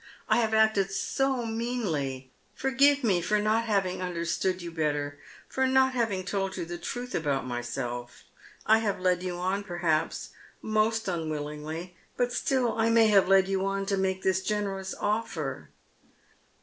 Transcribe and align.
I 0.27 0.37
have 0.37 0.51
acted 0.51 0.89
so 0.91 1.45
meanly. 1.45 2.31
Forgive 2.55 3.03
me 3.03 3.21
for 3.21 3.37
not 3.37 3.65
having 3.65 4.01
understood 4.01 4.59
you 4.59 4.71
better, 4.71 5.19
for 5.47 5.67
not 5.67 5.93
having 5.93 6.23
told 6.25 6.57
you 6.57 6.65
the 6.65 6.79
truth 6.79 7.13
about 7.13 7.45
myself. 7.45 8.23
I 8.65 8.79
have 8.79 8.99
led 8.99 9.21
you 9.21 9.35
on 9.35 9.63
perhaps, 9.63 10.29
most 10.59 11.07
unwillingly, 11.07 11.95
but 12.17 12.33
still 12.33 12.75
I 12.75 12.89
may 12.89 13.09
have 13.09 13.27
led 13.29 13.47
you 13.47 13.63
on 13.63 13.85
to 13.85 13.95
make 13.97 14.23
this 14.23 14.41
generous 14.41 14.95
offer." 14.99 15.69